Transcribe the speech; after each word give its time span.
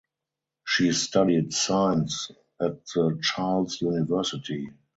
She 0.65 0.93
studied 0.93 1.53
science 1.53 2.31
at 2.59 2.83
the 2.87 3.19
Charles 3.21 3.79
University. 3.83 4.67